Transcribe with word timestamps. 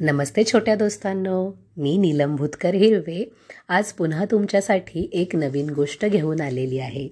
नमस्ते 0.00 0.44
छोट्या 0.44 0.74
दोस्तांनो 0.74 1.58
मी 1.76 1.96
नीलम 1.96 2.36
भुतकर 2.36 2.74
हिरवे. 2.74 3.30
आज 3.68 3.92
पुन्हा 3.92 4.24
तुमच्यासाठी 4.30 5.10
एक 5.12 5.36
नवीन 5.36 5.70
गोष्ट 5.70 6.06
घेऊन 6.06 6.40
आलेली 6.40 6.78
आहे. 6.78 7.08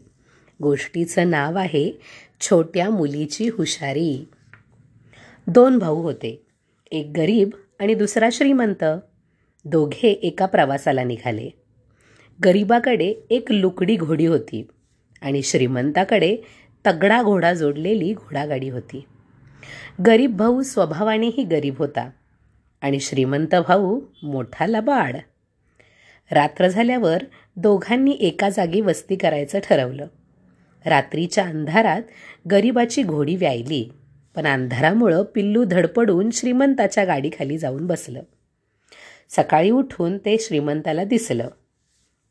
गोष्टीचं 0.62 1.31
नाव 1.31 1.59
आहे 1.59 1.93
छोट्या 2.41 2.91
मुलीची 2.91 3.49
हुशारी. 3.49 4.29
दोन 5.47 5.79
भाऊ 5.79 6.03
होते 6.03 6.47
एक 6.93 7.12
गरीब 7.17 7.51
आणि 7.81 7.94
दुसरा 7.94 8.28
श्रीमंत. 8.33 8.85
दोघे 9.64 10.08
एका 10.08 10.46
प्रवासाला 10.46 11.04
निघाले. 11.04 11.48
गरीबाकडे 12.44 13.14
एक 13.30 13.53
लुकडी 13.53 13.96
घोडी 13.96 14.26
होती 14.26 14.66
आणि 15.22 15.42
श्रीमंताकडे 15.42 16.37
तगडा 16.87 17.23
घोडा 17.23 17.55
जोडलेली 17.55 18.14
घोडागाडी 18.14 18.69
होती. 18.69 19.05
गरीब 20.06 20.37
भाऊ 20.37 20.62
स्वभावानेही 20.62 21.45
गरीब 21.45 21.74
होता. 21.78 22.10
आणि 22.84 23.01
श्रीमंत 23.01 23.55
भाऊ 23.55 24.01
मोठा 24.23 24.66
लबाड. 24.66 25.16
रात्र 26.30 26.69
झाल्यावर 26.69 27.23
दोघांनी 27.56 28.11
एका 28.20 28.48
जागी 28.48 28.80
वस्ती 28.80 29.16
करायचं 29.16 29.59
ठरवलं. 29.59 30.06
रात्रीच्या 30.87 31.45
अंधारात 31.45 32.02
गरिबाची 32.51 33.02
घोडी 33.02 33.37
व्यायली 33.37 33.92
पण 34.37 34.47
अंधारामुळं 34.47 35.23
पिल्लू 35.23 35.65
धडपडून 35.65 36.30
श्रीमंताच्या 36.30 37.05
गाडीखाली 37.05 37.59
जाऊन 37.59 37.87
बसलं. 37.87 38.23
सकाळी 39.28 39.70
उठून 39.70 40.19
ते 40.19 40.37
श्रीमंताला 40.41 41.05
दिसलं. 41.05 41.48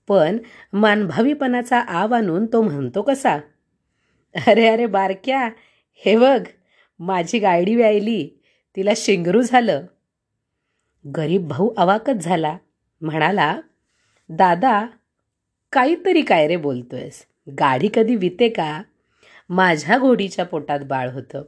पण 0.07 0.37
मानभावीपणाचा 0.73 1.79
आव 1.79 2.13
आणून 2.13 2.45
तो 2.45 2.61
म्हणतो 2.61 3.01
कसा? 3.01 3.37
अरे 4.47 4.67
अरे 4.67 4.85
बारक्या 4.85 5.49
हे 6.05 6.17
बघ 6.17 6.45
माझी 6.99 7.39
गाडी 7.39 7.75
व्यायली 7.75 8.29
तिला 8.75 8.91
शिंगरू 8.95 9.41
झालं. 9.41 9.85
गरीब 11.05 11.47
भाऊ 11.47 11.69
अवाकच 11.77 12.15
झाला. 12.15 12.57
म्हणाला 13.01 13.59
दादा 14.29 14.85
काहीतरी 15.71 16.21
काय 16.21 16.47
रे 16.47 16.55
बोलतोयस? 16.55 17.25
गाडी 17.59 17.89
कधी 17.93 18.15
विते 18.15 18.49
का? 18.49 18.81
माझ्या 19.49 19.97
घोडीच्या 19.97 20.45
पोटात 20.45 20.79
बाळ 20.79 21.09
होतं. 21.09 21.43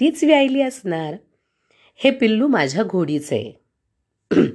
तीच 0.00 0.24
व्यायली 0.24 0.62
असणार. 0.62 1.14
हे 1.96 2.10
पिल्लू 2.10 2.46
माझ्या 2.46 2.82
घोडीचं 2.82 3.34
आहे. 3.34 3.52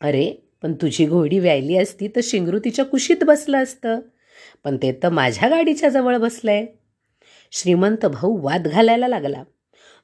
अरे 0.00 0.50
पण 0.62 0.74
तुझी 0.74 1.06
घोडी 1.06 1.38
व्यायली 1.38 1.76
असती 1.76 2.08
तर 2.08 2.20
शिंगरू 2.22 2.58
तिच्या 2.58 2.84
कुशीत 2.84 3.24
बसलं 3.24 3.62
असतं. 3.62 4.00
पण 4.64 4.76
ते 4.76 5.00
तर 5.02 5.08
माझ्या 5.08 5.48
गाडीच्या 5.48 5.88
जवळ 5.88 6.16
बसलंय. 6.16 6.66
श्रीमंत 7.52 8.06
भाऊ 8.06 8.40
वाद 8.42 8.68
घालायला 8.68 9.08
लागला. 9.08 9.42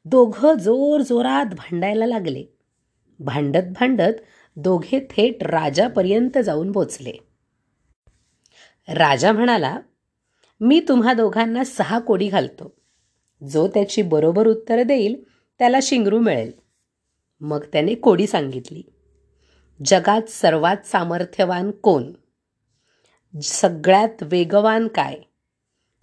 दोघं 0.05 0.55
जोर 0.55 1.01
जोरात 1.01 1.47
भांडायला 1.47 2.07
लागले. 2.07 2.56
भांडत 3.21 3.73
भांडत 3.81 4.13
दोघे 4.57 5.07
थेट 5.11 5.43
राजापर्यंत 5.43 6.39
जाऊन 6.39 6.73
पोचले. 6.73 7.13
राजा 8.89 9.33
म्हणाला 9.33 9.81
मी 10.61 10.81
तुम्हा 10.89 11.13
दोघांना 11.13 11.65
सहा 11.65 11.99
कोडी 11.99 12.29
घालतो. 12.29 12.75
जो 13.51 13.69
त्याची 13.69 14.03
बरोबर 14.03 14.47
उत्तर 14.47 14.83
देईल 14.83 15.25
त्याला 15.59 15.79
शिंगरू 15.83 16.19
मिळेल. 16.19 16.53
मग 17.41 17.65
त्याने 17.65 17.95
कोडी 17.95 18.27
सांगितली 18.27 18.83
जगात 19.87 20.29
सर्वात 20.29 20.87
सामर्थ्यवान 20.87 21.71
कोण? 21.71 22.13
सगळ्यात 23.43 24.23
वेगवान 24.23 24.89
काय? 24.89 25.17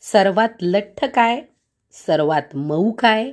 सर्वात 0.01 0.49
लठ्ठ 0.61 1.05
काय? 1.05 1.41
सर्वात 1.91 2.55
मऊ 2.55 2.91
काय? 2.91 3.31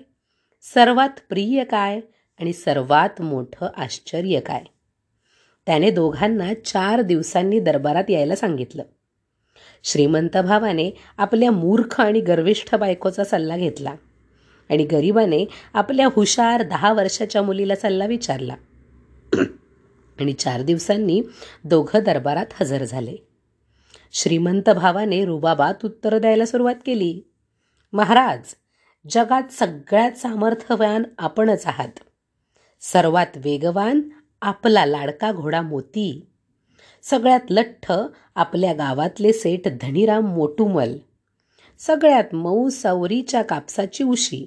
सर्वात 0.63 1.21
प्रिय 1.29 1.65
काय? 1.65 2.01
आणि 2.41 2.53
सर्वात 2.53 3.23
मोठं 3.23 3.69
आश्चर्य 3.77 4.41
काय? 4.41 4.63
त्याने 5.67 5.91
दोघांना 5.91 6.55
चार 6.55 7.01
दिवसांनी 7.01 7.61
दरबारात 7.61 8.05
यायला 8.09 8.37
सांगितलं. 8.37 8.83
श्रीमंत 9.85 10.37
भावाने 10.37 10.91
आपल्या 11.17 11.51
मूर्ख 11.51 12.01
आणि 12.01 12.21
गर्विष्ठ 12.21 12.75
बायकोचा 12.75 13.25
सल्ला 13.25 13.57
घेतला 13.57 13.95
आणि 14.71 14.85
गरिबाने 14.85 15.49
आपल्या 15.75 16.07
हुशार 16.07 16.63
दहा 16.63 16.93
वर्षाच्या 16.93 17.43
मुलीला 17.43 17.77
सल्ला 17.77 18.07
विचारला. 18.07 18.55
आणि 20.21 20.33
चार 20.33 20.63
दिवसांनी 20.63 21.23
दोघं 21.65 22.03
दरबारात 22.05 22.47
हजर 22.61 22.85
झाले. 22.85 23.17
श्रीमंत 24.13 24.71
भावाने 24.71 25.25
रुबाबात 25.25 25.85
उत्तर 25.85 26.19
द्यायला 26.19 26.47
सुरुवात 26.47 26.75
केली. 26.87 27.21
महाराज 27.93 28.55
जगात 29.11 29.53
सगळ्यात 29.53 30.13
सामर्थ्यवान 30.13 31.03
आपणच 31.19 31.67
आहात. 31.67 32.01
सर्वात 32.81 33.27
वेगवान 33.37 34.01
आपला 34.43 34.87
लाडका 34.87 35.33
घोडा 35.33 35.63
मोती. 35.63 36.27
सगळ्यात 37.03 37.41
लठ्ठ 37.51 37.93
आपल्या 38.35 38.73
गावातले 38.73 39.33
सेठ 39.33 39.69
धनीराम 39.81 40.25
मोटूमल. 40.25 40.97
सगळ्यात 41.79 42.35
मऊ 42.35 42.69
सवरीच्या 42.69 43.43
कापसाची 43.43 44.05
उशी. 44.05 44.47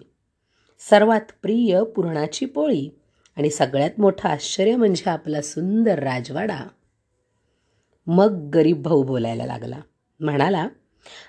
सर्वात 0.89 1.21
प्रिय 1.41 1.83
पुरणाची 1.83 2.45
पोळी. 2.45 2.89
आणि 3.37 3.49
सगळ्यात 3.49 3.91
मोठं 3.97 4.29
आश्चर्य 4.29 4.75
म्हणजे 4.75 5.09
आपला 5.09 5.41
सुंदर 5.41 5.99
राजवाडा. 5.99 6.67
मग 8.07 8.49
गरीब 8.53 8.81
भाऊ 8.81 9.03
बोलायला 9.03 9.45
लागला. 9.45 9.79
म्हणाला 10.19 10.67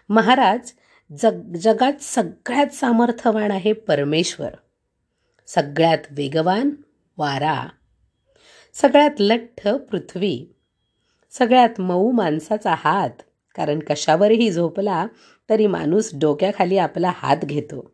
महाराज 0.09 0.73
जग 1.19 1.53
जगात 1.57 1.93
सगळ्यात 2.01 2.67
सामर्थ्यवान 2.67 3.51
आहे 3.51 3.73
परमेश्वर. 3.73 4.49
सगळ्यात 5.47 5.99
वेगवान 6.11 6.71
वारा. 7.19 7.69
सगळ्यात 8.75 9.11
लठ्ठ 9.19 9.69
पृथ्वी. 9.69 10.47
सगळ्यात 11.31 11.81
मऊ 11.81 12.11
माणसाचा 12.11 12.75
हात. 12.79 13.11
कारण 13.57 13.79
कशावरही 13.79 14.51
झोपला 14.51 15.07
तरी 15.51 15.67
माणूस 15.67 16.11
डोक्याखाली 16.15 16.79
आपला 16.79 17.13
हात 17.15 17.37
घेतो. 17.37 17.93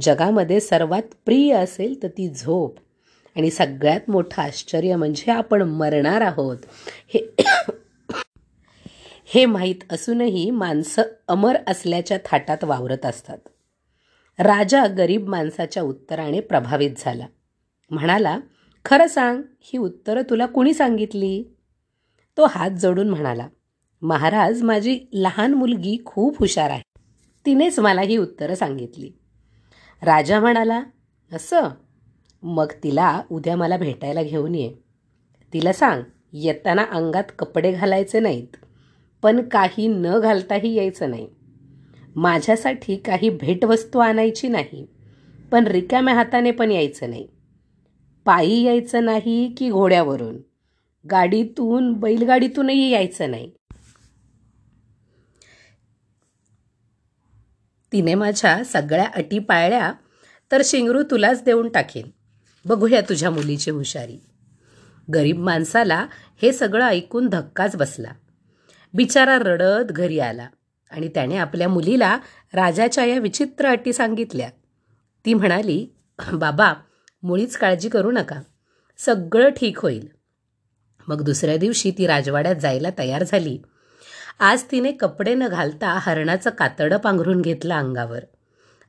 जगामध्ये 0.00 0.60
सर्वात 0.60 1.02
प्रिय 1.24 1.54
असेल 1.54 2.02
तर 2.02 2.08
ती 2.08 2.28
झोप. 2.28 2.78
आणि 3.36 3.50
सगळ्यात 3.50 4.00
मोठं 4.08 4.42
आश्चर्य 4.42 4.96
म्हणजे 4.96 5.32
आपण 5.32 5.62
मरणार 5.62 6.20
आहोत. 6.20 6.56
हे 7.14 7.34
हे 9.26 9.46
माहीत 9.46 9.92
असूनही 9.92 10.50
माणसं 10.50 11.02
अमर 11.28 11.56
असल्याच्या 11.66 12.18
थाटात 12.24 12.64
वावरत 12.64 13.06
असतात. 13.06 13.38
राजा 14.38 14.86
गरीब 14.86 15.28
माणसाच्या 15.28 15.82
उत्तराने 15.82 16.40
प्रभावित 16.40 16.90
झाला. 16.98 17.26
म्हणाला 17.94 18.38
खरं 18.84 19.06
सांग 19.06 19.42
ही 19.60 19.78
उत्तरं 19.78 20.22
तुला 20.30 20.46
कुणी 20.46 20.74
सांगितली? 20.74 21.44
तो 22.36 22.46
हात 22.46 22.70
जोडून 22.70 23.08
म्हणाला 23.08 23.48
महाराज 24.02 24.62
माझी 24.62 25.00
लहान 25.12 25.54
मुलगी 25.54 25.96
खूप 26.04 26.38
हुशार 26.38 26.70
आहे. 26.70 26.82
तिनेच 27.46 27.78
मला 27.78 28.00
ही 28.00 28.16
उत्तरं 28.16 28.54
सांगितली. 28.54 29.10
राजा 30.02 30.40
म्हणाला 30.40 30.82
असं? 31.32 31.68
मग 32.42 32.72
तिला 32.84 33.22
उद्या 33.30 33.56
मला 33.56 33.76
भेटायला 33.76 34.22
घेऊन 34.22 34.54
ये. 34.54 34.74
तिला 35.52 35.72
सांग 35.72 36.02
येताना 36.32 36.84
अंगात 36.92 37.24
कपडे 37.38 37.72
घालायचे 37.72 38.20
नाहीत 38.20 38.56
पण 39.22 39.48
काही 39.48 39.86
न 39.88 40.18
घालताही 40.20 40.74
यायचं 40.74 41.10
नाही. 41.10 41.28
माझ्यासाठी 42.16 42.96
काही 42.96 43.30
भेटवस्तू 43.30 43.98
आणायची 43.98 44.48
नाही 44.48 44.86
पण 45.52 45.66
रिकाम्या 45.66 46.14
हाताने 46.14 46.50
पण 46.50 46.72
यायचं 46.72 47.10
नाही. 47.10 47.28
पायी 48.24 48.62
यायचं 48.62 49.04
नाही 49.04 49.54
की 49.58 49.70
घोड्यावरून? 49.70 50.36
गाडीतून 51.10 51.92
बैलगाडीतूनही 51.92 52.90
यायचं 52.90 53.30
नाही. 53.30 53.50
तिने 57.92 58.14
माझ्या 58.14 58.64
सगळ्या 58.64 59.06
अटी 59.14 59.38
पाळल्या 59.38 59.92
तर 60.52 60.62
शिंगरू 60.64 61.02
तुलाच 61.02 61.44
देऊन 61.44 61.68
टाकेन. 61.68 62.08
बघूया 62.64 63.00
तुझ्या 63.00 63.30
मुलीची 63.30 63.70
हुशारी. 63.70 64.20
गरीब 65.14 65.38
माणसाला 65.38 66.06
हे 66.42 66.52
सगळं 66.52 66.84
ऐकून 66.84 67.28
धक्काच 67.28 67.76
बसला. 67.76 68.12
बिचारा 68.94 69.38
रडत 69.38 69.92
घरी 69.92 70.18
आला 70.18 70.48
आणि 70.90 71.08
त्याने 71.08 71.36
आपल्या 71.36 71.68
मुलीला 71.68 72.18
राजाच्या 72.54 73.04
या 73.04 73.18
विचित्र 73.18 73.68
अटी 73.68 73.92
सांगितल्या. 73.92 74.50
ती 75.24 75.34
म्हणाली 75.34 75.86
बाबा 76.32 76.74
मुळीच 77.24 77.56
काळजी 77.56 77.88
करू 77.88 78.10
नका. 78.10 78.40
सगळं 78.98 79.48
ठीक 79.48 79.78
होईल. 79.78 80.08
मग 81.08 81.22
दुसऱ्या 81.22 81.56
दिवशी 81.56 81.90
ती 81.90 82.06
राजवाड्यात 82.06 82.56
जायला 82.56 82.88
तयार 82.98 83.22
झाली. 83.22 83.58
आज 84.38 84.62
तिने 84.70 84.92
कपडे 84.92 85.34
न 85.34 85.46
घालता 85.46 85.86
हरणाचं 85.86 86.50
कातडं 86.50 86.96
पांघरून 86.96 87.40
घेतलं 87.40 87.74
अंगावर 87.74 88.24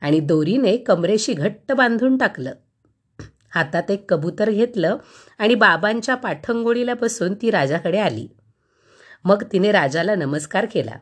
आणि 0.00 0.20
दोरीने 0.20 0.76
कमरेशी 0.76 1.32
घट्ट 1.32 1.72
बांधून 1.72 2.16
टाकलं. 2.16 2.52
हातात 3.50 3.90
एक 3.90 4.10
कबूतर 4.10 4.50
घेतलं 4.50 4.96
आणि 5.38 5.54
बाबांच्या 5.54 6.14
पाठंगोळीला 6.14 6.94
बसून 6.94 7.34
ती 7.34 7.50
राजाकडे 7.50 7.98
आली. 7.98 8.28
मग 9.24 9.42
तिने 9.52 9.72
राजाला 9.72 10.14
नमस्कार 10.14 10.66
केला 10.72 10.96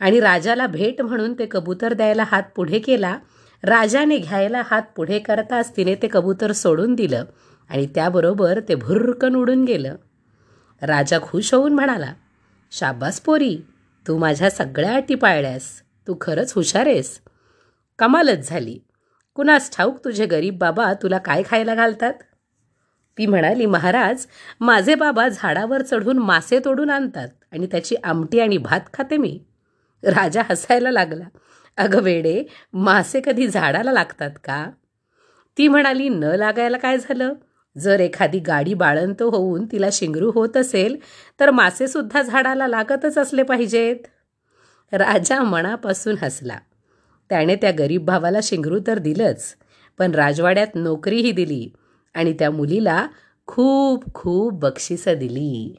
आणि 0.00 0.20
राजाला 0.20 0.66
भेट 0.66 1.02
म्हणून 1.02 1.34
ते 1.38 1.46
कबूतर 1.50 1.92
द्यायला 1.92 2.24
हात 2.26 2.42
पुढे 2.56 2.78
केला 2.78 3.18
राजाने 3.64 4.18
घ्यायला 4.18 4.62
हात 4.66 4.82
पुढे 4.96 5.18
करताच 5.18 5.76
तिने 5.76 5.94
ते 5.94 6.08
कबूतर 6.12 6.52
सोडून 6.52 6.94
दिलं 6.94 7.24
आणि 7.68 7.86
त्याबरोबर 7.86 8.60
ते 8.68 8.74
भुर्रकन 8.74 9.34
उडून 9.34 9.64
गेलं. 9.64 9.96
राजा 10.82 11.18
खुश 11.22 11.54
होऊन 11.54 11.72
म्हणाला 11.72 12.12
शाबास 12.72 13.20
पोरी 13.20 13.56
तू 14.08 14.18
माझ्या 14.18 14.50
सगळ्या 14.50 14.94
अटी 14.94 15.14
पाळल्यास 15.14 15.62
तू 16.06 16.16
खरंच 16.20 16.52
हुशार 16.52 16.86
आहेस. 16.86 17.20
कमालच 17.98 18.48
झाली. 18.48 18.78
कुणास 19.34 19.76
ठाऊक 19.76 20.04
तुझे 20.04 20.26
गरीब 20.26 20.58
बाबा 20.58 20.92
तुला 20.94 21.18
काय 21.18 21.42
खायला 21.46 21.74
घालतात? 21.74 22.12
ती 23.18 23.26
म्हणाली 23.26 23.66
महाराज 23.66 24.26
माझे 24.60 24.94
बाबा 24.94 25.28
झाडावर 25.28 25.82
चढून 25.82 26.18
मासे 26.18 26.58
तोडून 26.64 26.90
आणतात 26.90 27.28
आणि 27.52 27.66
त्याची 27.66 27.94
आमटी 28.04 28.40
आणि 28.40 28.58
भात 28.58 28.80
खाते 28.94 29.16
मी. 29.16 29.38
राजा 30.02 30.42
हसायला 30.50 30.90
लागला. 30.90 31.24
अगं 31.78 32.00
वेडे 32.02 32.44
मासे 32.72 33.20
कधी 33.20 33.48
झाडाला 33.48 33.92
लागतात 33.92 34.30
का? 34.44 34.70
ती 35.58 35.68
म्हणाली 35.68 36.08
न 36.08 36.24
लागायला 36.24 36.76
काय 36.76 36.98
झालं? 36.98 37.32
जर 37.78 38.00
एखादी 38.00 38.38
गाडी 38.38 38.74
बाळंत 38.74 39.22
होऊन 39.22 39.64
तिला 39.72 39.88
शिंगरू 39.92 40.30
होत 40.34 40.56
असेल 40.56 40.96
तर 41.40 41.50
मासेसुद्धा 41.50 42.22
झाडाला 42.22 42.68
लागतच 42.68 43.18
असले 43.18 43.42
पाहिजेत. 43.42 43.96
राजा 44.92 45.42
मनापासून 45.42 46.16
हसला. 46.22 46.58
त्याने 47.28 47.56
त्या 47.56 47.70
गरीब 47.70 48.04
भावाला 48.04 48.38
शिंगरू 48.42 48.78
तर 48.86 48.98
दिलंच 48.98 49.56
पण 49.98 50.10
राजवाड्यात 50.10 50.74
नोकरीही 50.74 51.32
दिली 51.32 51.72
आणि 52.14 52.32
त्या 52.32 52.50
मुलीला 52.50 53.06
खूप 53.46 54.14
खूप 54.14 54.52
बक्षिसं 54.52 55.14
दिली. 55.14 55.74